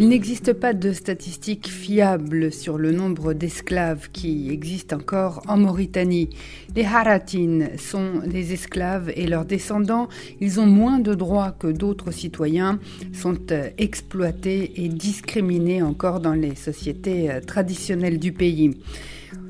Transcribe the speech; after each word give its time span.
Il 0.00 0.10
n'existe 0.10 0.52
pas 0.52 0.74
de 0.74 0.92
statistiques 0.92 1.66
fiables 1.66 2.52
sur 2.52 2.78
le 2.78 2.92
nombre 2.92 3.32
d'esclaves 3.32 4.10
qui 4.12 4.48
existent 4.48 4.94
encore 4.94 5.42
en 5.48 5.56
Mauritanie. 5.56 6.30
Les 6.76 6.84
Haratines 6.84 7.70
sont 7.78 8.20
des 8.24 8.52
esclaves 8.52 9.10
et 9.16 9.26
leurs 9.26 9.44
descendants, 9.44 10.06
ils 10.40 10.60
ont 10.60 10.66
moins 10.66 11.00
de 11.00 11.14
droits 11.14 11.50
que 11.50 11.66
d'autres 11.66 12.12
citoyens, 12.12 12.78
sont 13.12 13.38
exploités 13.76 14.84
et 14.84 14.88
discriminés 14.88 15.82
encore 15.82 16.20
dans 16.20 16.34
les 16.34 16.54
sociétés 16.54 17.32
euh, 17.32 17.40
traditionnelles 17.40 18.20
du 18.20 18.30
pays. 18.30 18.78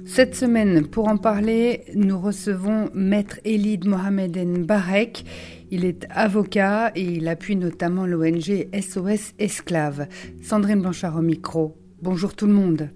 Cette 0.06 0.34
semaine, 0.34 0.86
pour 0.86 1.08
en 1.08 1.18
parler, 1.18 1.82
nous 1.94 2.18
recevons 2.18 2.88
Maître 2.94 3.38
Elid 3.44 3.86
Mohameden 3.86 4.64
Barek. 4.64 5.26
Il 5.70 5.84
est 5.84 6.06
avocat 6.08 6.92
et 6.94 7.02
il 7.02 7.28
appuie 7.28 7.54
notamment 7.54 8.06
l'ONG 8.06 8.68
SOS 8.72 9.34
Esclaves. 9.38 10.08
Sandrine 10.40 10.80
Blanchard 10.80 11.16
au 11.16 11.20
micro. 11.20 11.76
Bonjour 12.00 12.34
tout 12.34 12.46
le 12.46 12.54
monde. 12.54 12.90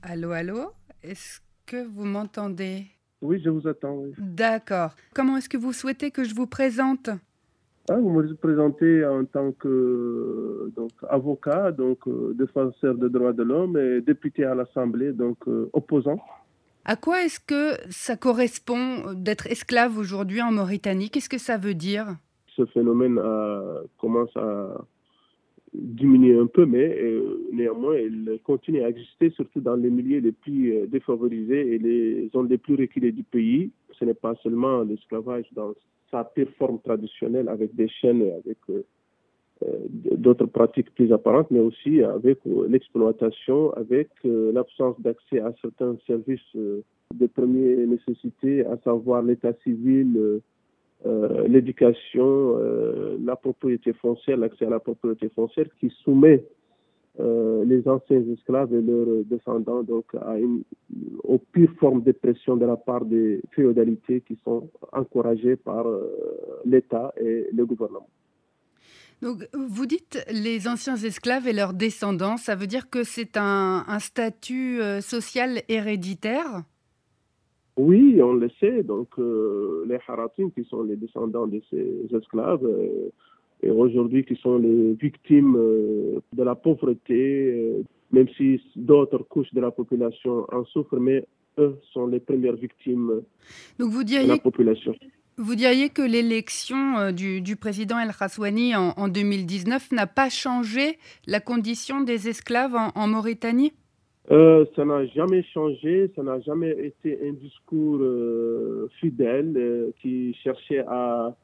Allô, 0.00 0.30
allô? 0.30 0.70
Est-ce 1.02 1.40
que 1.66 1.86
vous 1.86 2.06
m'entendez? 2.06 2.86
Oui, 3.20 3.40
je 3.44 3.50
vous 3.50 3.68
attends. 3.68 4.02
D'accord. 4.16 4.96
Comment 5.14 5.36
est-ce 5.36 5.50
que 5.50 5.58
vous 5.58 5.74
souhaitez 5.74 6.10
que 6.10 6.24
je 6.24 6.34
vous 6.34 6.46
présente? 6.46 7.10
Vous 7.98 8.10
me 8.10 8.34
présentez 8.34 9.04
en 9.04 9.24
tant 9.24 9.52
que 9.52 10.70
donc, 10.76 10.90
avocat, 11.08 11.72
donc 11.72 12.06
euh, 12.06 12.34
défenseur 12.34 12.94
des 12.94 13.08
droits 13.08 13.32
de 13.32 13.42
l'homme 13.42 13.76
et 13.76 14.00
député 14.00 14.44
à 14.44 14.54
l'Assemblée, 14.54 15.12
donc 15.12 15.38
euh, 15.48 15.68
opposant. 15.72 16.20
À 16.84 16.96
quoi 16.96 17.24
est-ce 17.24 17.40
que 17.40 17.72
ça 17.90 18.16
correspond 18.16 19.12
d'être 19.14 19.46
esclave 19.48 19.98
aujourd'hui 19.98 20.40
en 20.40 20.52
Mauritanie? 20.52 21.10
Qu'est-ce 21.10 21.28
que 21.28 21.38
ça 21.38 21.58
veut 21.58 21.74
dire? 21.74 22.16
Ce 22.56 22.64
phénomène 22.66 23.20
commence 23.98 24.34
à 24.36 24.84
diminuer 25.72 26.38
un 26.38 26.46
peu, 26.46 26.66
mais 26.66 26.98
euh, 27.00 27.48
néanmoins, 27.52 27.96
il 27.96 28.40
continue 28.44 28.82
à 28.82 28.88
exister, 28.88 29.30
surtout 29.30 29.60
dans 29.60 29.76
les 29.76 29.90
milieux 29.90 30.20
les 30.20 30.32
plus 30.32 30.86
défavorisés 30.88 31.74
et 31.74 31.78
les 31.78 32.28
zones 32.32 32.48
les 32.48 32.58
plus 32.58 32.74
reculées 32.74 33.12
du 33.12 33.22
pays. 33.22 33.70
Ce 33.98 34.04
n'est 34.04 34.14
pas 34.14 34.34
seulement 34.42 34.82
l'esclavage 34.82 35.46
dans 35.52 35.74
sa 36.10 36.24
pire 36.24 36.48
forme 36.58 36.80
traditionnelle 36.80 37.48
avec 37.48 37.74
des 37.74 37.88
chaînes 37.88 38.22
avec 38.22 38.58
euh, 38.68 38.82
euh, 39.62 39.66
d'autres 39.90 40.46
pratiques 40.46 40.94
plus 40.94 41.12
apparentes, 41.12 41.50
mais 41.50 41.60
aussi 41.60 42.02
avec 42.02 42.38
euh, 42.46 42.66
l'exploitation, 42.68 43.72
avec 43.74 44.08
l'absence 44.24 44.96
d'accès 45.00 45.40
à 45.40 45.52
certains 45.60 45.96
services 46.06 46.54
de 46.54 47.26
première 47.26 47.86
nécessité, 47.86 48.64
à 48.66 48.76
savoir 48.84 49.22
l'état 49.22 49.52
civil, 49.64 50.40
l'éducation, 51.48 52.58
la 53.24 53.34
propriété 53.34 53.92
foncière, 53.94 54.36
l'accès 54.36 54.66
à 54.66 54.70
la 54.70 54.80
propriété 54.80 55.28
foncière, 55.30 55.66
qui 55.80 55.90
soumet 56.04 56.44
euh, 57.18 57.64
les 57.64 57.88
anciens 57.88 58.22
esclaves 58.32 58.72
et 58.72 58.80
leurs 58.80 59.24
descendants 59.24 59.82
donc 59.82 60.04
à 60.14 60.38
une, 60.38 60.62
aux 61.24 61.38
pires 61.38 61.74
formes 61.80 62.02
de 62.02 62.12
pression 62.12 62.56
de 62.56 62.64
la 62.64 62.76
part 62.76 63.04
des 63.04 63.42
féodalités 63.50 64.20
qui 64.20 64.38
sont 64.44 64.70
encouragées 64.92 65.56
par 65.56 65.88
euh, 65.88 66.08
l'État 66.64 67.12
et 67.20 67.48
le 67.52 67.66
gouvernement. 67.66 68.08
Donc, 69.22 69.46
vous 69.52 69.86
dites 69.86 70.24
les 70.32 70.68
anciens 70.68 70.96
esclaves 70.96 71.48
et 71.48 71.52
leurs 71.52 71.74
descendants, 71.74 72.36
ça 72.36 72.54
veut 72.54 72.68
dire 72.68 72.88
que 72.88 73.02
c'est 73.02 73.36
un, 73.36 73.84
un, 73.86 73.98
statut 73.98 74.80
euh, 74.80 75.00
social 75.00 75.62
héréditaire? 75.68 76.62
Oui, 77.76 78.20
on 78.22 78.34
le 78.34 78.50
sait. 78.60 78.82
Donc, 78.82 79.08
les 79.18 79.98
Haratines, 80.06 80.52
qui 80.52 80.64
sont 80.64 80.82
les 80.82 80.96
descendants 80.96 81.46
de 81.46 81.60
ces 81.70 82.06
esclaves, 82.14 82.66
et 83.62 83.70
aujourd'hui 83.70 84.24
qui 84.24 84.36
sont 84.36 84.58
les 84.58 84.94
victimes 84.94 85.56
euh, 85.56 86.20
de 86.32 86.42
la 86.42 86.54
pauvreté, 86.54 87.52
euh, 87.52 87.82
même 88.10 88.28
si 88.36 88.60
d'autres 88.76 89.18
couches 89.18 89.52
de 89.52 89.60
la 89.60 89.70
population 89.70 90.46
en 90.52 90.64
souffrent, 90.64 90.98
mais 90.98 91.24
eux 91.58 91.76
sont 91.92 92.06
les 92.06 92.20
premières 92.20 92.56
victimes 92.56 93.22
Donc 93.78 93.90
vous 93.90 94.04
diriez, 94.04 94.26
de 94.26 94.32
la 94.32 94.38
population. 94.38 94.94
Vous 95.36 95.54
diriez 95.54 95.88
que 95.88 96.02
l'élection 96.02 96.98
euh, 96.98 97.12
du, 97.12 97.40
du, 97.40 97.56
président 97.56 97.98
El 97.98 98.12
Khaswani 98.12 98.74
en, 98.76 98.92
en 98.96 99.08
2019 99.08 99.92
n'a 99.92 100.06
pas 100.06 100.28
changé 100.28 100.98
la 101.26 101.40
condition 101.40 102.00
des 102.00 102.28
esclaves 102.28 102.74
en, 102.74 102.90
en 102.94 103.06
Mauritanie? 103.08 103.72
Euh, 104.30 104.64
ça 104.76 104.84
n'a 104.84 105.04
jamais 105.06 105.42
changé, 105.42 106.10
ça 106.14 106.22
n'a 106.22 106.38
jamais 106.40 106.70
été 106.84 107.18
un 107.26 107.32
discours 107.32 107.98
euh, 108.00 108.88
fidèle 109.00 109.54
euh, 109.56 109.90
qui 110.00 110.34
cherchait 110.44 110.84
à 110.86 111.34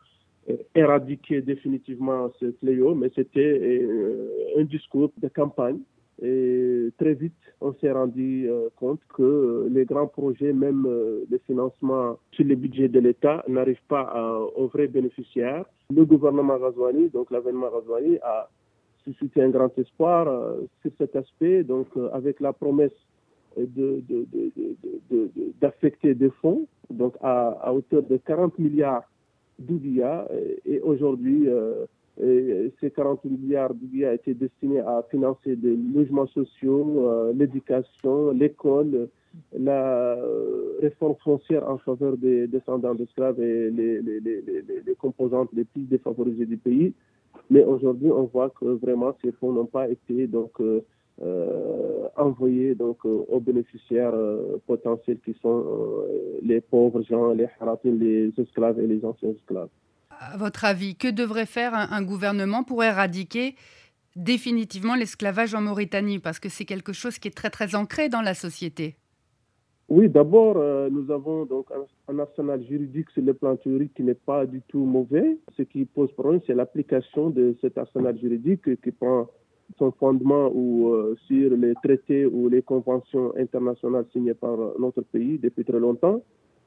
éradiquer 0.75 1.43
définitivement 1.43 2.31
ce 2.39 2.53
fléau, 2.53 2.95
mais 2.95 3.11
c'était 3.15 3.59
euh, 3.83 4.59
un 4.59 4.65
discours 4.65 5.11
de 5.21 5.29
campagne. 5.29 5.81
Et 6.23 6.89
très 6.99 7.13
vite, 7.15 7.35
on 7.61 7.75
s'est 7.75 7.93
rendu 7.93 8.49
euh, 8.49 8.69
compte 8.77 9.01
que 9.15 9.69
les 9.71 9.85
grands 9.85 10.07
projets, 10.07 10.53
même 10.53 10.89
les 11.31 11.39
financements 11.41 12.19
sur 12.33 12.45
le 12.45 12.55
budget 12.55 12.89
de 12.89 13.01
l'État, 13.01 13.45
n'arrivent 13.49 13.77
pas 13.89 14.41
aux 14.57 14.69
vrais 14.69 14.87
bénéficiaires. 14.87 15.67
Le 15.95 16.05
gouvernement 16.05 16.59
Razouani, 16.59 17.11
donc 17.11 17.31
l'avènement 17.31 17.69
Razouani, 17.69 18.19
a 18.23 18.49
suscité 19.05 19.43
un 19.43 19.51
grand 19.51 19.77
espoir 19.79 20.57
sur 20.81 20.91
cet 20.99 21.15
aspect, 21.17 21.65
donc 21.65 21.89
avec 22.13 22.41
la 22.41 22.53
promesse 22.53 22.97
d'affecter 25.61 26.15
de, 26.15 26.15
de, 26.15 26.19
des 26.19 26.31
fonds, 26.41 26.67
donc 26.91 27.15
à 27.21 27.73
hauteur 27.73 28.03
de 28.03 28.17
40 28.17 28.59
milliards 28.59 29.05
d'Oudia. 29.59 30.29
Et 30.65 30.81
aujourd'hui, 30.81 31.49
euh, 32.23 32.71
ces 32.81 32.91
40 32.91 33.25
milliards 33.25 33.75
d'Oudia 33.75 34.15
étaient 34.15 34.35
destinés 34.35 34.81
à 34.81 35.05
financer 35.11 35.55
des 35.55 35.77
logements 35.77 36.27
sociaux, 36.29 37.09
euh, 37.11 37.33
l'éducation, 37.35 38.31
l'école, 38.31 39.09
la 39.53 40.15
euh, 40.15 40.79
réforme 40.81 41.17
foncière 41.23 41.69
en 41.69 41.77
faveur 41.77 42.17
des 42.17 42.47
descendants 42.47 42.95
d'esclaves 42.95 43.39
et 43.43 43.71
les, 43.71 44.01
les, 44.01 44.21
les, 44.21 44.43
les, 44.87 44.95
composantes 44.95 45.51
les 45.53 45.65
plus 45.65 45.83
défavorisées 45.83 46.47
du 46.47 46.57
pays. 46.57 46.95
Mais 47.51 47.63
aujourd'hui, 47.65 48.11
on 48.11 48.25
voit 48.25 48.49
que 48.49 48.65
vraiment 48.65 49.15
ces 49.23 49.33
fonds 49.33 49.53
n'ont 49.53 49.67
pas 49.67 49.91
été 49.91 50.27
donc 50.27 50.53
envoyés 52.17 52.75
donc 52.75 52.99
euh, 53.05 53.25
aux 53.29 53.41
bénéficiaires 53.41 54.15
euh, 54.15 54.61
potentiels 54.67 55.19
qui 55.25 55.37
sont 55.43 55.65
les 56.43 56.61
pauvres 56.61 57.03
gens, 57.03 57.33
les 57.33 57.49
haratines, 57.61 57.99
les 57.99 58.33
esclaves 58.39 58.81
et 58.81 58.87
les 58.87 59.05
anciens 59.05 59.31
esclaves. 59.31 59.69
À 60.11 60.37
votre 60.37 60.65
avis, 60.65 60.97
que 60.97 61.09
devrait 61.09 61.47
faire 61.47 61.75
un, 61.75 62.03
gouvernement 62.03 62.63
pour 62.65 62.83
éradiquer 62.83 63.55
définitivement 64.15 64.95
l'esclavage 64.95 65.55
en 65.55 65.61
Mauritanie? 65.61 66.19
Parce 66.19 66.41
que 66.41 66.49
c'est 66.49 66.65
quelque 66.65 66.95
chose 66.95 67.19
qui 67.19 67.29
est 67.29 67.37
très 67.37 67.51
très 67.51 67.75
ancré 67.75 68.09
dans 68.09 68.23
la 68.23 68.33
société. 68.33 68.97
Oui, 69.89 70.09
d'abord, 70.09 70.57
nous 70.91 71.11
avons 71.13 71.45
donc 71.45 71.67
un, 72.09 72.19
arsenal 72.19 72.65
juridique 72.65 73.11
sur 73.11 73.23
le 73.23 73.35
plan 73.35 73.57
théorique 73.57 73.93
qui 73.95 74.03
n'est 74.03 74.15
pas 74.15 74.47
du 74.47 74.63
tout 74.69 74.85
mauvais. 74.85 75.37
Ce 75.57 75.63
qui 75.63 75.85
pose 75.85 76.11
problème, 76.13 76.41
c'est 76.47 76.55
l'application 76.55 77.29
de 77.29 77.55
cet 77.61 77.77
arsenal 77.77 78.19
juridique 78.19 78.81
qui 78.83 78.91
prend 78.91 79.29
son 79.79 79.93
fondement 79.93 80.51
ou 80.55 80.93
euh, 80.93 81.17
sur 81.27 81.57
les 81.57 81.75
traités 81.83 82.27
ou 82.27 82.49
les 82.49 82.63
conventions 82.63 83.33
internationales 83.37 84.07
signées 84.13 84.35
par 84.35 84.57
notre 84.79 85.03
pays 85.03 85.39
depuis 85.39 85.65
très 85.65 85.79
longtemps, 85.81 86.23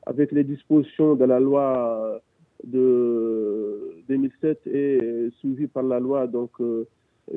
avec 0.05 0.31
les 0.31 0.43
dispositions 0.43 1.15
de 1.15 1.25
la 1.25 1.39
loi 1.39 2.21
de 2.63 4.03
2007 4.07 4.67
et 4.67 5.29
suivies 5.39 5.67
par 5.67 5.83
la 5.83 5.99
loi 5.99 6.27
donc 6.27 6.51
euh, 6.59 6.87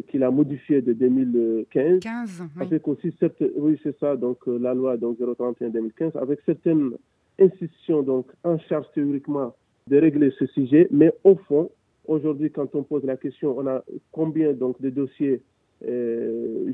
qu'il 0.09 0.25
a 0.25 0.31
modifiée 0.31 0.82
de 0.82 0.93
2015, 0.93 2.00
15, 2.00 2.43
oui. 2.56 2.62
avec 2.62 2.88
aussi 2.88 3.15
cette, 3.20 3.43
oui 3.56 3.79
c'est 3.85 3.97
ça 4.00 4.17
donc 4.17 4.38
euh, 4.49 4.58
la 4.58 4.75
loi 4.75 4.97
donc 4.97 5.19
031 5.19 5.69
2015 5.69 6.17
avec 6.17 6.41
certaines 6.44 6.93
institutions 7.38 8.03
donc 8.03 8.26
en 8.43 8.58
charge 8.58 8.87
théoriquement 8.94 9.55
de 9.88 9.99
régler 9.99 10.32
ce 10.38 10.47
sujet, 10.47 10.88
mais 10.91 11.12
au 11.25 11.37
fond 11.37 11.70
Aujourd'hui, 12.06 12.50
quand 12.50 12.75
on 12.75 12.82
pose 12.82 13.05
la 13.05 13.17
question, 13.17 13.56
on 13.56 13.67
a 13.67 13.82
combien 14.11 14.53
donc 14.53 14.81
de 14.81 14.91
dossiers 14.91 15.35
euh, 15.35 15.38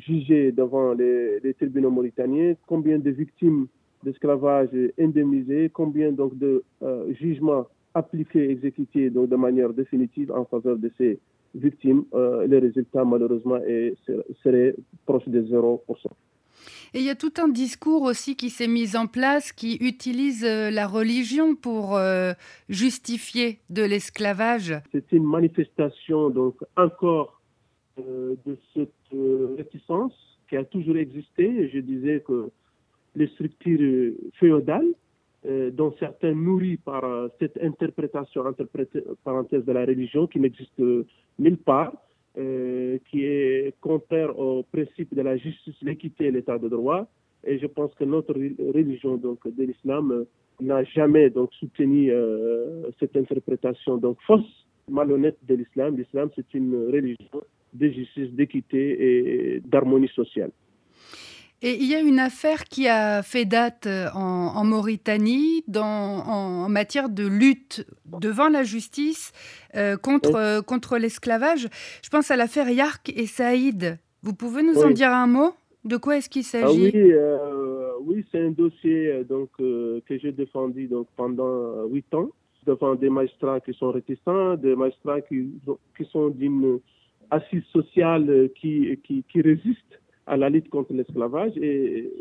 jugés 0.06 0.52
devant 0.52 0.92
les, 0.92 1.40
les, 1.40 1.54
tribunaux 1.54 1.90
mauritaniens, 1.90 2.54
combien 2.66 2.98
de 2.98 3.10
victimes 3.10 3.66
d'esclavage 4.02 4.70
indemnisées, 4.98 5.70
combien 5.72 6.12
donc 6.12 6.36
de 6.38 6.62
euh, 6.82 7.12
jugements 7.14 7.66
appliqués, 7.94 8.50
exécutés 8.50 9.10
donc 9.10 9.28
de 9.28 9.36
manière 9.36 9.72
définitive 9.72 10.30
en 10.32 10.44
faveur 10.44 10.76
de 10.76 10.90
ces 10.98 11.18
victimes. 11.54 12.04
Euh, 12.14 12.46
les 12.46 12.58
résultats, 12.58 13.04
malheureusement, 13.04 13.58
est, 13.66 13.94
seraient 14.42 14.74
proches 15.06 15.28
de 15.28 15.42
0%. 15.42 15.80
Et 16.94 17.00
il 17.00 17.04
y 17.04 17.10
a 17.10 17.14
tout 17.14 17.32
un 17.38 17.48
discours 17.48 18.02
aussi 18.02 18.34
qui 18.34 18.50
s'est 18.50 18.66
mis 18.66 18.96
en 18.96 19.06
place 19.06 19.52
qui 19.52 19.76
utilise 19.76 20.44
euh, 20.44 20.70
la 20.70 20.86
religion 20.86 21.54
pour 21.54 21.96
euh, 21.96 22.32
justifier 22.68 23.60
de 23.68 23.82
l'esclavage. 23.82 24.74
C'est 24.92 25.12
une 25.12 25.24
manifestation 25.24 26.30
donc 26.30 26.56
encore 26.76 27.37
euh, 27.98 28.36
de 28.46 28.56
cette 28.74 29.56
réticence 29.56 30.14
qui 30.48 30.56
a 30.56 30.64
toujours 30.64 30.96
existé. 30.96 31.68
Je 31.68 31.78
disais 31.80 32.20
que 32.26 32.50
les 33.14 33.28
structures 33.28 34.14
féodales, 34.34 34.88
dont 35.72 35.94
certains 35.98 36.34
nourris 36.34 36.76
par 36.76 37.02
cette 37.38 37.56
interprétation 37.62 38.42
entre 38.42 38.68
parenthèses 39.24 39.64
de 39.64 39.72
la 39.72 39.84
religion 39.84 40.26
qui 40.26 40.40
n'existe 40.40 40.80
nulle 41.38 41.58
part, 41.58 41.92
euh, 42.38 42.98
qui 43.10 43.24
est 43.24 43.74
contraire 43.80 44.38
au 44.38 44.62
principe 44.62 45.12
de 45.12 45.22
la 45.22 45.36
justice, 45.36 45.74
l'équité 45.82 46.26
et 46.26 46.30
l'état 46.30 46.56
de 46.56 46.68
droit. 46.68 47.08
Et 47.42 47.58
je 47.58 47.66
pense 47.66 47.92
que 47.94 48.04
notre 48.04 48.32
religion 48.32 49.16
donc, 49.16 49.40
de 49.44 49.64
l'islam 49.64 50.12
euh, 50.12 50.24
n'a 50.60 50.84
jamais 50.84 51.30
donc, 51.30 51.52
soutenu 51.54 52.12
euh, 52.12 52.90
cette 53.00 53.16
interprétation 53.16 53.96
donc, 53.96 54.18
fausse, 54.24 54.66
malhonnête 54.88 55.36
de 55.48 55.54
l'islam. 55.56 55.96
L'islam, 55.96 56.30
c'est 56.36 56.54
une 56.54 56.76
religion 56.92 57.42
de 57.74 57.88
justice, 57.88 58.30
d'équité 58.32 59.56
et 59.56 59.60
d'harmonie 59.60 60.08
sociale. 60.08 60.50
Et 61.60 61.74
il 61.74 61.90
y 61.90 61.94
a 61.96 62.00
une 62.00 62.20
affaire 62.20 62.64
qui 62.64 62.86
a 62.86 63.22
fait 63.22 63.44
date 63.44 63.86
euh, 63.86 64.06
en, 64.14 64.64
Mauritanie 64.64 65.64
dans, 65.66 65.82
en, 65.84 66.68
matière 66.68 67.08
de 67.08 67.26
lutte 67.26 67.84
devant 68.20 68.48
la 68.48 68.62
justice 68.62 69.32
euh, 69.74 69.96
contre, 69.96 70.36
euh, 70.36 70.62
contre 70.62 70.98
l'esclavage. 70.98 71.68
Je 72.04 72.10
pense 72.10 72.30
à 72.30 72.36
l'affaire 72.36 72.70
Yark 72.70 73.12
et 73.14 73.26
Saïd. 73.26 73.98
Vous 74.22 74.34
pouvez 74.34 74.62
nous 74.62 74.78
en 74.84 74.90
dire 74.90 75.10
un 75.10 75.26
mot? 75.26 75.52
De 75.84 75.96
quoi 75.96 76.18
est-ce 76.18 76.28
qu'il 76.28 76.42
ah 76.46 76.68
s'agit? 76.68 76.92
Oui, 76.94 77.12
oui 78.02 78.24
c'est 78.30 78.40
un 78.40 78.50
dossier 78.50 79.24
donc, 79.28 79.50
que 79.58 80.18
j'ai 80.18 80.32
défendu 80.32 80.86
donc, 80.86 81.08
pendant 81.16 81.84
huit 81.86 82.12
ans 82.14 82.30
devant 82.66 82.94
des 82.94 83.08
magistrats 83.10 83.60
qui 83.60 83.72
sont 83.74 83.90
réticents, 83.90 84.56
des 84.56 84.76
magistrats 84.76 85.22
qui, 85.22 85.50
qui 85.96 86.04
sont 86.12 86.28
d'une 86.28 86.80
assise 87.30 87.64
sociale 87.72 88.50
qui, 88.54 88.98
qui, 89.04 89.24
qui 89.30 89.40
résiste 89.40 90.00
à 90.26 90.36
la 90.36 90.48
lutte 90.50 90.68
contre 90.68 90.92
l'esclavage 90.92 91.56
et 91.56 92.12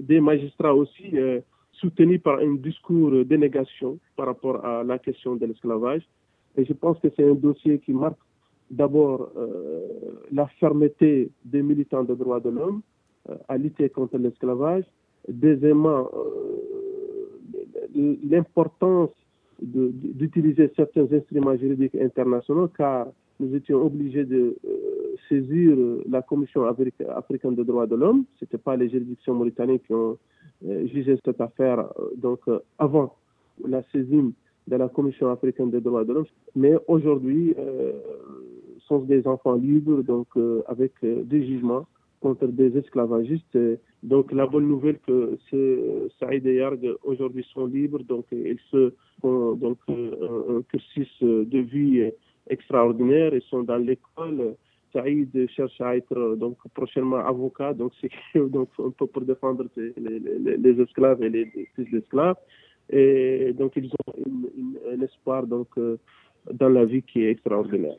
des 0.00 0.20
magistrats 0.20 0.74
aussi 0.74 1.10
euh, 1.14 1.40
soutenus 1.72 2.22
par 2.22 2.38
un 2.38 2.54
discours 2.54 3.10
de 3.10 3.36
négation 3.36 3.98
par 4.16 4.26
rapport 4.26 4.64
à 4.64 4.84
la 4.84 4.98
question 4.98 5.36
de 5.36 5.46
l'esclavage. 5.46 6.02
Et 6.56 6.64
je 6.64 6.72
pense 6.72 6.98
que 7.00 7.08
c'est 7.14 7.28
un 7.28 7.34
dossier 7.34 7.78
qui 7.80 7.92
marque 7.92 8.18
d'abord 8.70 9.30
euh, 9.36 9.80
la 10.32 10.46
fermeté 10.60 11.30
des 11.44 11.62
militants 11.62 12.04
des 12.04 12.16
droits 12.16 12.40
de 12.40 12.50
l'homme 12.50 12.82
euh, 13.28 13.34
à 13.48 13.56
lutter 13.56 13.88
contre 13.90 14.18
l'esclavage. 14.18 14.84
Deuxièmement, 15.28 16.08
l'importance 17.94 19.10
d'utiliser 19.60 20.70
certains 20.76 21.12
instruments 21.12 21.56
juridiques 21.56 21.96
internationaux 21.96 22.68
car 22.68 23.08
nous 23.40 23.54
étions 23.54 23.84
obligés 23.84 24.24
de 24.24 24.56
saisir 25.28 25.76
la 26.08 26.22
Commission 26.22 26.64
africaine 26.64 27.54
des 27.54 27.64
droits 27.64 27.86
de 27.86 27.94
l'homme. 27.94 28.24
Ce 28.38 28.44
n'était 28.44 28.58
pas 28.58 28.76
les 28.76 28.88
juridictions 28.88 29.34
mauritaniennes 29.34 29.80
qui 29.80 29.92
ont 29.92 30.18
euh, 30.66 30.86
jugé 30.88 31.16
cette 31.24 31.40
affaire 31.40 31.78
euh, 31.78 32.10
donc, 32.16 32.40
euh, 32.48 32.58
avant 32.80 33.14
la 33.64 33.82
saisine 33.92 34.32
de 34.66 34.76
la 34.76 34.88
Commission 34.88 35.30
africaine 35.30 35.70
des 35.70 35.80
droits 35.80 36.04
de 36.04 36.12
l'homme. 36.12 36.26
Mais 36.56 36.74
aujourd'hui, 36.88 37.54
sont 38.86 38.98
des 39.00 39.26
enfants 39.26 39.54
libres, 39.54 40.02
donc 40.02 40.28
avec 40.66 40.92
des 41.02 41.46
jugements 41.46 41.86
contre 42.20 42.46
des 42.46 42.76
esclavagistes. 42.76 43.58
Donc 44.02 44.30
la 44.32 44.46
bonne 44.46 44.68
nouvelle 44.68 44.98
que 45.06 45.38
c'est 45.50 45.78
Saïd 46.20 46.46
et 46.46 46.56
Yarg 46.56 46.86
aujourd'hui 47.02 47.46
sont 47.54 47.66
libres, 47.66 48.02
donc 48.04 48.26
ils 48.30 48.58
se 48.70 48.92
font 49.20 49.54
donc 49.54 49.78
un 49.88 50.62
cursus 50.68 51.22
de 51.22 51.58
vie 51.58 52.10
extraordinaire, 52.48 53.34
ils 53.34 53.42
sont 53.42 53.62
dans 53.62 53.76
l'école 53.76 54.56
Saïd 54.92 55.48
cherche 55.50 55.80
à 55.80 55.96
être 55.96 56.36
donc 56.36 56.56
prochainement 56.74 57.18
avocat, 57.18 57.74
donc 57.74 57.92
c'est 58.00 58.10
donc 58.50 58.70
un 58.78 58.90
peu 58.90 59.06
pour 59.06 59.22
défendre 59.22 59.66
les, 59.76 60.80
esclaves 60.80 61.22
et 61.22 61.28
les 61.28 61.46
fils 61.74 61.90
d'esclaves. 61.90 62.36
Et 62.90 63.52
donc 63.52 63.72
ils 63.76 63.90
ont 64.06 64.14
un 64.90 65.00
espoir 65.02 65.46
donc 65.46 65.68
euh, 65.76 65.98
dans 66.52 66.70
la 66.70 66.84
vie 66.86 67.02
qui 67.02 67.22
est 67.24 67.30
extraordinaire. 67.30 67.96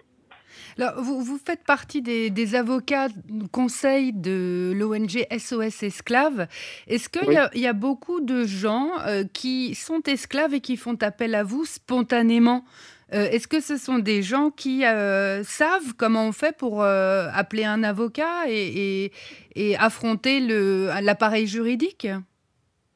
Alors, 0.77 1.01
vous, 1.01 1.21
vous 1.21 1.37
faites 1.37 1.63
partie 1.63 2.01
des, 2.01 2.29
des 2.29 2.55
avocats 2.55 3.07
conseil 3.51 4.13
de 4.13 4.73
l'ONG 4.75 5.25
SOS 5.37 5.83
Esclaves. 5.83 6.47
Est-ce 6.87 7.09
qu'il 7.09 7.31
y, 7.31 7.59
y, 7.59 7.67
a 7.67 7.73
beaucoup 7.73 8.21
de 8.21 8.43
gens 8.43 8.91
euh, 9.05 9.23
qui 9.31 9.75
sont 9.75 10.01
esclaves 10.07 10.53
et 10.53 10.61
qui 10.61 10.77
font 10.77 10.97
appel 11.01 11.35
à 11.35 11.43
vous 11.43 11.65
spontanément? 11.65 12.63
Euh, 13.13 13.25
est-ce 13.25 13.47
que 13.47 13.59
ce 13.59 13.77
sont 13.77 13.97
des 13.97 14.21
gens 14.21 14.51
qui 14.51 14.85
euh, 14.85 15.43
savent 15.43 15.95
comment 15.97 16.27
on 16.27 16.31
fait 16.31 16.55
pour 16.55 16.83
appeler 16.83 17.65
un 17.65 17.83
avocat 17.83 18.47
et, 18.47 19.11
affronter 19.77 20.39
l'appareil 21.01 21.47
juridique? 21.47 22.07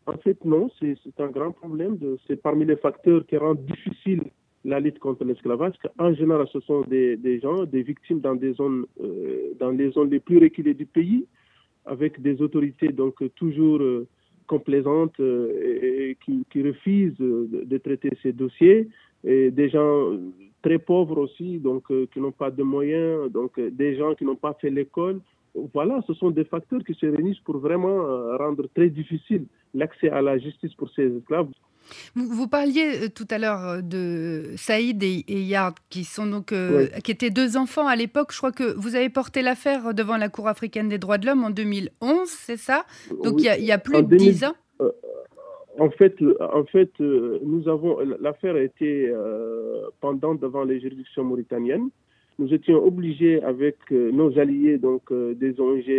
En 0.06 0.18
fait, 0.18 0.44
non, 0.46 0.70
c'est 0.80 1.20
un 1.20 1.28
grand 1.28 1.52
problème. 1.52 1.98
C'est 2.28 2.36
parmi 2.36 2.66
les 2.66 2.76
facteurs 2.76 3.26
qui 3.26 3.38
rendent 3.38 3.66
difficile 3.66 4.24
la 4.66 4.80
lutte 4.80 5.00
contre 5.00 5.26
l'esclavage. 5.26 5.74
En 6.00 6.14
général, 6.14 6.48
ce 6.52 6.60
sont 6.62 6.82
des, 6.82 7.40
gens, 7.42 7.66
des 7.66 7.84
victimes 7.84 8.20
dans 8.20 8.36
des 8.36 8.54
zones, 8.54 8.86
dans 9.60 9.72
les 9.72 9.92
zones 9.92 10.10
les 10.10 10.20
plus 10.20 10.38
reculées 10.38 10.74
du 10.74 10.86
pays, 10.86 11.26
avec 11.86 12.22
des 12.22 12.42
autorités 12.42 12.90
donc 12.90 13.16
toujours 13.36 13.82
complaisantes 14.48 15.20
et, 15.20 16.18
qui, 16.24 16.46
qui, 16.50 16.64
refusent 16.64 17.18
de, 17.18 17.78
traiter 17.78 18.12
ces 18.22 18.32
dossiers 18.32 18.88
et 19.24 19.52
des 19.52 19.70
gens 19.70 20.18
très 20.64 20.80
pauvres 20.80 21.20
aussi, 21.20 21.60
donc 21.60 21.84
euh, 21.92 22.08
qui 22.12 22.20
n'ont 22.20 22.32
pas 22.32 22.50
de 22.50 22.64
moyens, 22.64 23.32
donc 23.32 23.60
euh, 23.60 23.70
des 23.70 23.96
gens 23.96 24.16
qui 24.16 24.26
n'ont 24.26 24.38
pas 24.38 24.58
fait 24.60 24.70
l'école. 24.72 25.20
Voilà, 25.74 26.02
ce 26.08 26.14
sont 26.14 26.32
des 26.32 26.46
facteurs 26.46 26.84
qui 26.84 26.94
se 26.96 27.06
réunissent 27.06 27.40
pour 27.42 27.58
vraiment 27.58 28.06
euh, 28.06 28.38
rendre 28.38 28.68
très 28.74 28.90
difficile 28.90 29.46
l'accès 29.74 30.10
à 30.10 30.22
la 30.22 30.38
justice 30.38 30.74
pour 30.74 30.90
ces 30.92 31.06
esclaves. 31.18 31.48
Vous, 32.16 32.48
parliez 32.48 33.10
tout 33.10 33.28
à 33.30 33.38
l'heure 33.38 33.84
de 33.84 34.54
Saïd 34.56 35.04
et, 35.04 35.24
Yard, 35.28 35.76
qui 35.90 36.06
sont 36.06 36.26
donc 36.26 36.54
qui 37.04 37.12
étaient 37.12 37.30
deux 37.30 37.58
enfants 37.58 37.88
à 37.88 37.98
l'époque. 37.98 38.32
Je 38.32 38.38
crois 38.38 38.54
que 38.54 38.74
vous 38.78 38.96
avez 38.96 39.10
porté 39.10 39.42
l'affaire 39.42 39.94
devant 39.94 40.16
la 40.16 40.30
Cour 40.30 40.48
africaine 40.48 40.88
des 40.88 40.98
droits 40.98 41.18
de 41.18 41.26
l'homme 41.26 41.44
en 41.44 41.50
2011, 41.50 42.30
c'est 42.30 42.56
ça? 42.56 42.86
Donc 43.26 43.42
il, 43.42 43.66
y 43.66 43.72
a, 43.74 43.78
plus 43.78 44.02
de 44.02 44.16
dix 44.16 44.46
ans. 44.46 44.54
En 45.80 45.90
fait, 45.90 46.16
en 46.40 46.66
fait, 46.66 46.92
euh, 47.02 47.40
nous 47.44 47.68
avons 47.68 47.98
l'affaire 48.20 48.56
a 48.56 48.62
été 48.62 49.08
euh, 49.10 49.88
pendant 50.02 50.36
devant 50.36 50.64
les 50.64 50.80
juridictions 50.80 51.24
mauritaniennes. 51.24 51.90
Nous 52.40 52.54
étions 52.54 52.84
obligés 52.84 53.42
avec 53.44 53.78
euh, 53.92 54.12
nos 54.12 54.38
alliés, 54.40 54.78
donc 54.78 55.14
des 55.14 55.60
ONG 55.60 55.90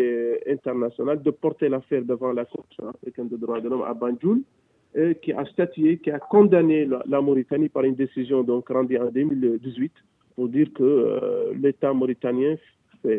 internationales, 0.49 1.23
de 1.23 1.31
porter 1.31 1.69
l'affaire 1.69 2.03
devant 2.05 2.33
la 2.33 2.45
Commission 2.45 2.89
africaine 2.89 3.29
des 3.29 3.37
droits 3.37 3.61
de 3.61 3.69
l'homme 3.69 3.85
à 3.87 3.95
Banjul, 3.95 4.43
qui 5.23 5.33
a 5.33 5.45
statué, 5.47 5.99
qui 5.99 6.11
a 6.13 6.21
condamné 6.21 6.87
la, 6.87 7.21
Mauritanie 7.21 7.69
par 7.69 7.83
une 7.83 7.97
décision 7.97 8.45
donc 8.45 8.69
rendue 8.69 8.97
en 8.97 9.11
2018 9.11 9.93
pour 10.37 10.49
dire 10.49 10.69
que 10.73 11.53
l'État 11.61 11.93
mauritanien 11.93 12.55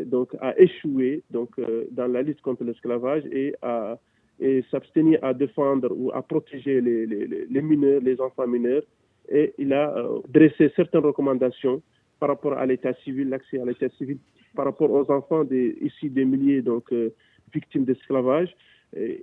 donc 0.05 0.33
a 0.39 0.57
échoué 0.57 1.21
donc 1.31 1.49
dans 1.91 2.07
la 2.07 2.21
lutte 2.21 2.41
contre 2.41 2.63
l'esclavage 2.63 3.23
et 3.25 3.53
a 3.61 3.97
et 4.39 4.63
s'abstenir 4.69 5.19
à 5.23 5.33
défendre 5.33 5.89
ou 5.91 6.11
à 6.13 6.21
protéger 6.21 6.81
les, 6.81 7.05
les, 7.05 7.61
mineurs, 7.61 8.01
les 8.01 8.19
enfants 8.19 8.47
mineurs. 8.47 8.83
Et 9.29 9.53
il 9.57 9.73
a 9.73 9.95
euh, 9.97 10.19
dressé 10.29 10.71
certaines 10.75 11.05
recommandations 11.05 11.81
par 12.19 12.29
rapport 12.29 12.53
à 12.53 12.65
l'état 12.65 12.93
civil, 13.03 13.29
l'accès 13.29 13.59
à 13.59 13.65
l'état 13.65 13.89
civil, 13.97 14.17
par 14.55 14.65
rapport 14.65 14.91
aux 14.91 15.09
enfants 15.11 15.43
des, 15.43 15.77
ici 15.81 16.09
des 16.09 16.25
milliers 16.25 16.61
donc 16.61 16.91
euh, 16.91 17.13
victimes 17.53 17.85
d'esclavage. 17.85 18.55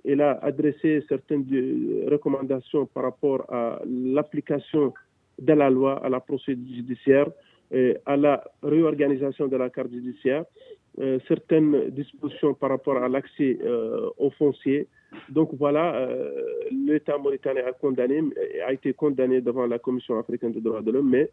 Il 0.04 0.20
a 0.20 0.32
adressé 0.42 1.02
certaines 1.08 1.46
euh, 1.52 2.06
recommandations 2.10 2.84
par 2.86 3.04
rapport 3.04 3.46
à 3.48 3.80
l'application 3.86 4.92
de 5.38 5.52
la 5.54 5.70
loi 5.70 6.04
à 6.04 6.08
la 6.08 6.20
procédure 6.20 6.76
judiciaire, 6.76 7.28
à 8.04 8.18
la 8.18 8.44
réorganisation 8.62 9.48
de 9.48 9.56
la 9.56 9.70
carte 9.70 9.90
judiciaire, 9.90 10.44
certaines 11.26 11.88
dispositions 11.88 12.52
par 12.52 12.68
rapport 12.68 12.98
à 12.98 13.08
l'accès 13.08 13.58
aux 14.18 14.30
fonciers, 14.32 14.88
donc 15.28 15.50
voilà, 15.54 15.94
euh, 15.94 16.30
l'État 16.70 17.18
mauritanien 17.18 17.62
a, 17.66 17.72
condamné, 17.72 18.22
a 18.66 18.72
été 18.72 18.92
condamné 18.92 19.40
devant 19.40 19.66
la 19.66 19.78
Commission 19.78 20.18
africaine 20.18 20.52
des 20.52 20.60
droits 20.60 20.82
de 20.82 20.90
l'homme, 20.90 21.10
mais 21.10 21.22
euh, 21.24 21.26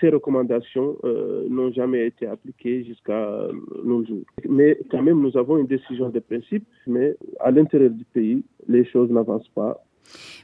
ces 0.00 0.08
recommandations 0.10 0.96
euh, 1.04 1.46
n'ont 1.48 1.72
jamais 1.72 2.06
été 2.06 2.26
appliquées 2.26 2.84
jusqu'à 2.84 3.48
nos 3.84 4.04
jours. 4.04 4.24
Mais 4.48 4.78
quand 4.90 5.02
même, 5.02 5.20
nous 5.20 5.36
avons 5.36 5.58
une 5.58 5.66
décision 5.66 6.08
de 6.08 6.18
principe, 6.18 6.64
mais 6.86 7.16
à 7.40 7.50
l'intérieur 7.50 7.90
du 7.90 8.04
pays, 8.04 8.42
les 8.68 8.84
choses 8.84 9.10
n'avancent 9.10 9.48
pas. 9.54 9.82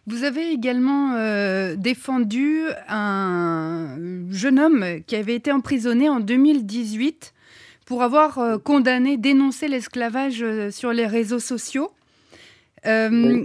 Vous 0.07 0.25
avez 0.25 0.51
également 0.53 1.15
défendu 1.77 2.61
un 2.87 3.97
jeune 4.29 4.59
homme 4.59 4.85
qui 5.07 5.17
avait 5.17 5.35
été 5.35 5.51
emprisonné 5.51 6.11
en 6.11 6.21
2018 6.21 7.33
pour 7.87 8.03
avoir 8.03 8.61
condamné, 8.63 9.17
dénoncé 9.17 9.67
l'esclavage 9.67 10.45
sur 10.71 10.93
les 10.93 11.07
réseaux 11.07 11.39
sociaux. 11.39 11.91
Euh, 12.87 13.45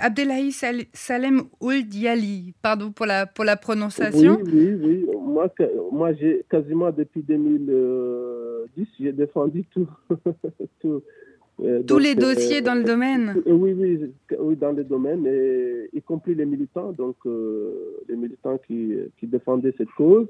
Abdelhaï 0.00 0.50
Salem 0.50 1.42
Ould 1.60 1.94
Yali, 1.94 2.54
pardon 2.62 2.90
pour 2.90 3.06
la, 3.06 3.26
pour 3.26 3.44
la 3.44 3.56
prononciation. 3.56 4.38
Oui, 4.44 4.74
oui, 4.82 5.04
oui. 5.06 5.16
Moi, 5.20 5.48
moi 5.92 6.12
j'ai 6.14 6.44
quasiment 6.50 6.90
depuis 6.90 7.22
2010, 7.22 8.86
j'ai 9.00 9.12
défendu 9.12 9.64
tout. 9.72 9.88
Euh, 11.64 11.82
Tous 11.84 11.96
les 11.96 12.14
dossiers 12.14 12.60
dans 12.60 12.74
le 12.74 12.84
domaine 12.84 13.42
Oui, 13.46 13.72
oui, 13.72 14.12
oui, 14.38 14.56
dans 14.56 14.72
le 14.72 14.84
domaine, 14.84 15.26
et, 15.26 15.88
y 15.94 16.02
compris 16.02 16.34
les 16.34 16.44
militants, 16.44 16.92
donc 16.92 17.16
les 17.24 18.14
militants 18.14 18.58
qui, 18.58 18.92
qui, 19.18 19.26
défendaient 19.26 19.72
cette 19.78 19.90
cause. 19.96 20.28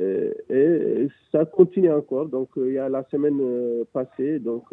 Et, 0.00 0.30
et, 0.48 1.08
ça 1.30 1.44
continue 1.44 1.92
encore. 1.92 2.24
Donc, 2.24 2.48
il 2.56 2.72
y 2.72 2.78
a 2.78 2.88
la 2.88 3.04
semaine 3.10 3.38
passée, 3.92 4.38
donc 4.38 4.64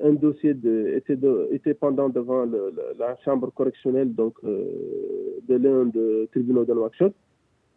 un 0.00 0.12
dossier 0.12 0.54
de, 0.54 0.92
était, 0.96 1.16
de, 1.16 1.48
était 1.52 1.74
pendant 1.74 2.08
devant 2.08 2.44
le, 2.44 2.72
la 2.98 3.16
chambre 3.24 3.50
correctionnelle 3.52 4.14
donc, 4.14 4.34
euh, 4.44 5.38
de 5.48 5.56
l'un 5.56 5.84
des 5.86 6.28
tribunaux 6.30 6.64
de 6.64 6.72
Nouakchott. 6.72 7.14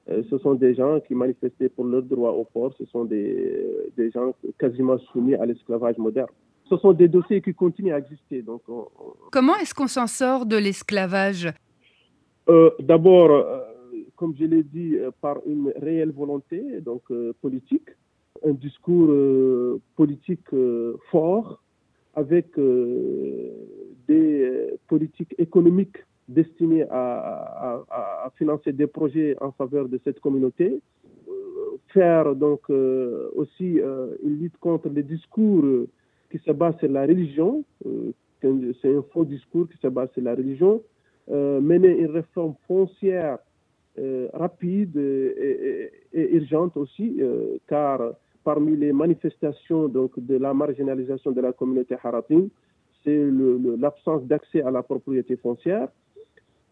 Euh, 0.10 0.24
ce 0.30 0.38
sont 0.38 0.54
des 0.54 0.74
gens 0.74 1.00
qui 1.02 1.16
manifestaient 1.16 1.70
pour 1.70 1.86
leur 1.86 2.04
droit 2.04 2.32
au 2.32 2.46
port. 2.46 2.74
Ce 2.78 2.86
sont 2.86 3.06
des, 3.06 3.68
des 3.98 4.10
gens 4.12 4.34
quasiment 4.58 4.98
soumis 5.12 5.36
à 5.36 5.46
l'esclavage 5.46 5.98
moderne. 5.98 6.30
Ce 6.70 6.78
sont 6.78 6.94
des 6.94 7.08
dossiers 7.08 7.42
qui 7.42 7.54
continuent 7.54 7.94
à 7.94 8.00
exister. 8.00 8.42
Donc, 8.42 8.62
Comment 9.32 9.56
est-ce 9.56 9.74
qu'on 9.74 9.88
s'en 9.88 10.08
sort 10.08 10.46
de 10.46 10.58
l'esclavage? 10.58 11.50
Euh, 12.50 12.72
D'abord, 12.80 13.46
comme 14.16 14.34
je 14.38 14.46
l'ai 14.46 14.64
dit, 14.64 14.98
par 15.22 15.38
une 15.46 15.72
réelle 15.78 16.12
volonté 16.12 16.82
donc, 16.82 17.04
politique, 17.42 17.90
un 18.46 18.52
discours 18.52 19.80
politique 19.96 20.50
fort, 21.10 21.62
avec 22.18 22.58
euh, 22.58 23.52
des 24.08 24.42
euh, 24.42 24.80
politiques 24.88 25.36
économiques 25.38 25.98
destinées 26.28 26.84
à, 26.90 27.84
financer 28.36 28.74
des 28.74 28.88
projets 28.88 29.36
en 29.40 29.52
faveur 29.52 29.88
de 29.88 30.00
cette 30.04 30.20
communauté, 30.20 30.82
euh, 31.30 31.32
faire 31.94 32.36
donc 32.36 32.70
aussi 32.70 33.80
une 34.24 34.40
lutte 34.42 34.58
contre 34.58 34.90
les 34.90 35.04
discours 35.04 35.64
qui 36.30 36.40
se 36.40 36.52
basent 36.52 36.78
sur 36.80 36.90
la 36.90 37.04
religion, 37.04 37.64
c'est 38.42 38.96
un 38.98 39.04
faux 39.14 39.24
discours 39.24 39.70
qui 39.70 39.78
se 39.78 39.88
base 39.88 40.12
sur 40.12 40.22
la 40.22 40.36
religion, 40.36 40.84
mener 41.30 41.98
une 42.00 42.12
réforme 42.12 42.56
foncière 42.68 43.38
rapide 44.34 44.98
et, 44.98 45.92
et, 46.12 46.36
urgente 46.36 46.76
aussi, 46.76 47.22
car 47.68 48.02
parmi 48.48 48.78
les 48.78 48.94
manifestations 48.94 49.90
donc, 49.90 50.12
de 50.18 50.38
la 50.38 50.54
marginalisation 50.54 51.32
de 51.32 51.42
la 51.42 51.52
communauté 51.52 51.96
haratine, 52.02 52.48
c'est 53.04 53.22
l'absence 53.78 54.24
d'accès 54.24 54.62
à 54.62 54.72
la 54.72 54.84
propriété 54.84 55.36
foncière. 55.36 55.90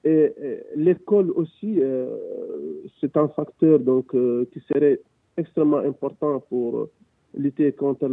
Et, 0.06 0.32
l'école 0.78 1.32
aussi, 1.32 1.72
euh, 1.82 2.16
c'est 3.02 3.18
un 3.18 3.28
facteur 3.28 3.80
donc, 3.80 4.16
euh, 4.16 4.48
qui 4.54 4.62
serait 4.70 5.02
extrêmement 5.36 5.84
important 5.92 6.40
pour 6.50 6.88
lutter 7.38 7.74
contre 7.74 8.08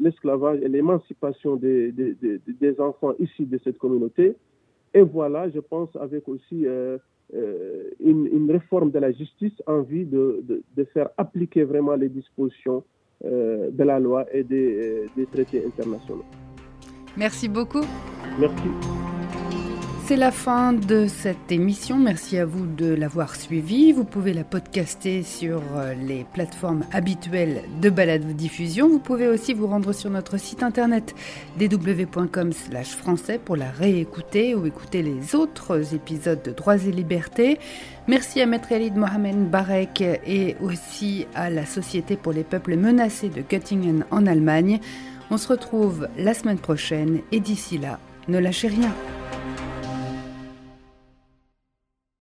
l'esclavage 0.00 0.58
et 0.64 0.68
l'émancipation 0.68 1.54
des, 1.54 2.74
enfants 2.80 3.14
issus 3.20 3.46
de 3.46 3.58
cette 3.62 3.78
communauté. 3.78 4.34
Et 4.92 5.02
voilà, 5.02 5.48
je 5.50 5.60
pense, 5.60 5.90
avec 5.94 6.28
aussi 6.28 6.66
euh, 6.66 6.98
euh, 7.34 7.90
une, 8.00 8.50
réforme 8.50 8.90
de 8.90 8.98
la 8.98 9.12
justice 9.12 9.52
en 9.66 9.82
vue 9.82 10.04
de, 10.04 10.42
de, 10.76 10.84
faire 10.84 11.10
appliquer 11.18 11.64
vraiment 11.64 11.94
les 11.94 12.08
dispositions 12.08 12.82
euh, 13.24 13.70
de 13.70 13.84
la 13.84 14.00
loi 14.00 14.24
et 14.32 14.42
des, 14.42 15.06
des 15.16 15.26
traités 15.26 15.62
internationaux. 15.66 16.24
Merci 17.16 17.48
beaucoup. 17.48 17.84
Merci. 18.38 19.07
C'est 20.08 20.16
la 20.16 20.30
fin 20.32 20.72
de 20.72 21.06
cette 21.06 21.52
émission. 21.52 21.98
Merci 21.98 22.38
à 22.38 22.46
vous 22.46 22.64
de 22.64 22.94
l'avoir 22.94 23.36
suivie. 23.36 23.92
Vous 23.92 24.04
pouvez 24.04 24.32
la 24.32 24.42
podcaster 24.42 25.22
sur 25.22 25.60
euh, 25.76 25.92
les 25.92 26.24
plateformes 26.32 26.86
habituelles 26.92 27.62
de 27.82 27.90
balade 27.90 28.24
diffusion. 28.34 28.88
Vous 28.88 29.00
pouvez 29.00 29.28
aussi 29.28 29.52
vous 29.52 29.66
rendre 29.66 29.92
sur 29.92 30.08
notre 30.08 30.38
site 30.38 30.62
internet 30.62 31.14
dw.com/français 31.58 33.38
pour 33.38 33.56
la 33.56 33.70
réécouter 33.70 34.54
ou 34.54 34.64
écouter 34.64 35.02
les 35.02 35.34
autres 35.34 35.94
épisodes 35.94 36.42
de 36.42 36.52
Droits 36.52 36.86
et 36.86 36.90
Libertés. 36.90 37.58
Merci 38.06 38.40
à 38.40 38.46
Maître 38.46 38.72
Elid 38.72 38.96
Mohamed 38.96 39.50
Barek 39.50 40.00
et 40.00 40.56
aussi 40.62 41.26
à 41.34 41.50
la 41.50 41.66
Société 41.66 42.16
pour 42.16 42.32
les 42.32 42.44
peuples 42.44 42.76
menacés 42.76 43.28
de 43.28 43.42
Göttingen 43.42 44.06
en 44.10 44.24
Allemagne. 44.24 44.80
On 45.30 45.36
se 45.36 45.48
retrouve 45.48 46.08
la 46.16 46.32
semaine 46.32 46.58
prochaine 46.58 47.20
et 47.30 47.40
d'ici 47.40 47.76
là, 47.76 47.98
ne 48.28 48.38
lâchez 48.38 48.68
rien. 48.68 48.94